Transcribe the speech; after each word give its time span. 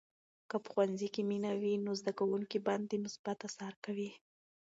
که 0.49 0.55
په 0.63 0.67
ښوونځي 0.71 1.07
کې 1.13 1.21
مینه 1.29 1.51
وي، 1.61 1.73
نو 1.85 1.91
زده 2.01 2.11
کوونکي 2.19 2.59
باندې 2.67 3.03
مثبت 3.05 3.37
اثر 3.47 3.73
کوي. 3.85 4.11